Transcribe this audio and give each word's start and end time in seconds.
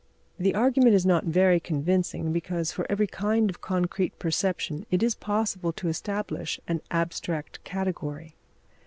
The 0.39 0.55
argument 0.55 0.95
is 0.95 1.05
not 1.05 1.25
very 1.25 1.59
convincing, 1.59 2.33
because, 2.33 2.71
for 2.71 2.87
every 2.89 3.05
kind 3.05 3.51
of 3.51 3.61
concrete 3.61 4.17
perception 4.17 4.87
it 4.89 5.03
is 5.03 5.13
possible 5.13 5.71
to 5.73 5.89
establish 5.89 6.59
an 6.67 6.81
abstract 6.89 7.63
category. 7.63 8.33